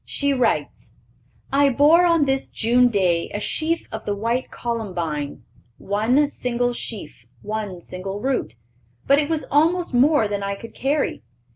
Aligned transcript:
She 0.03 0.33
writes: 0.33 0.95
"I 1.53 1.69
bore 1.69 2.07
on 2.07 2.25
this 2.25 2.49
June 2.49 2.87
day 2.87 3.29
a 3.35 3.39
sheaf 3.39 3.87
of 3.91 4.03
the 4.03 4.15
white 4.15 4.49
columbine, 4.49 5.43
one 5.77 6.27
single 6.27 6.73
sheaf, 6.73 7.27
one 7.43 7.81
single 7.81 8.19
root; 8.19 8.55
but 9.05 9.19
it 9.19 9.29
was 9.29 9.45
almost 9.51 9.93
more 9.93 10.27
than 10.27 10.41
I 10.41 10.55
could 10.55 10.73
carry. 10.73 11.21